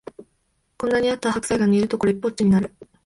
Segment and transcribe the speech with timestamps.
[0.79, 2.73] こんなにあった白菜が煮るとこれっぽっちになる